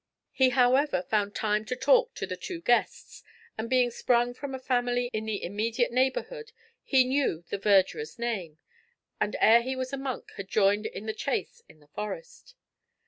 He 0.31 0.49
however 0.49 1.03
found 1.03 1.35
time 1.35 1.63
to 1.65 1.75
talk 1.75 2.15
to 2.15 2.25
the 2.25 2.35
two 2.35 2.59
guests, 2.59 3.21
and 3.55 3.69
being 3.69 3.91
sprung 3.91 4.33
from 4.33 4.55
a 4.55 4.59
family 4.59 5.11
in 5.13 5.25
the 5.27 5.43
immediate 5.43 5.91
neighbourhood, 5.91 6.53
he 6.83 7.03
knew 7.03 7.43
the 7.51 7.59
verdurer's 7.59 8.17
name, 8.17 8.57
and 9.19 9.35
ere 9.39 9.61
he 9.61 9.75
was 9.75 9.93
a 9.93 9.97
monk, 9.97 10.31
had 10.37 10.49
joined 10.49 10.87
in 10.87 11.05
the 11.05 11.13
chase 11.13 11.61
in 11.69 11.81
the 11.81 11.87
Forest. 11.89 12.55